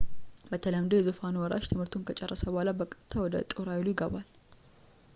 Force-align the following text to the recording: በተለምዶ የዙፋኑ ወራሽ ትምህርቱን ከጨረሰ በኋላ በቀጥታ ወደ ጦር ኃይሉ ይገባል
በተለምዶ 0.51 0.91
የዙፋኑ 0.97 1.35
ወራሽ 1.43 1.65
ትምህርቱን 1.71 2.05
ከጨረሰ 2.07 2.41
በኋላ 2.49 2.69
በቀጥታ 2.79 3.13
ወደ 3.25 3.43
ጦር 3.55 3.69
ኃይሉ 3.75 3.87
ይገባል 3.93 4.27